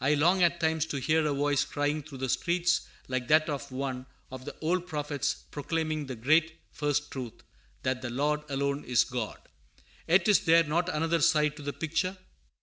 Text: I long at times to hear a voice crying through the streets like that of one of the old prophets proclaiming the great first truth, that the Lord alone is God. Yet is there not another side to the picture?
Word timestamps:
I 0.00 0.14
long 0.14 0.42
at 0.42 0.58
times 0.58 0.86
to 0.86 0.96
hear 0.98 1.26
a 1.26 1.34
voice 1.34 1.62
crying 1.62 2.02
through 2.02 2.16
the 2.16 2.30
streets 2.30 2.88
like 3.08 3.28
that 3.28 3.50
of 3.50 3.70
one 3.70 4.06
of 4.30 4.46
the 4.46 4.56
old 4.62 4.86
prophets 4.86 5.44
proclaiming 5.50 6.06
the 6.06 6.16
great 6.16 6.58
first 6.72 7.10
truth, 7.10 7.42
that 7.82 8.00
the 8.00 8.08
Lord 8.08 8.40
alone 8.48 8.84
is 8.86 9.04
God. 9.04 9.38
Yet 10.08 10.28
is 10.28 10.40
there 10.46 10.64
not 10.64 10.88
another 10.88 11.20
side 11.20 11.56
to 11.58 11.62
the 11.62 11.74
picture? 11.74 12.16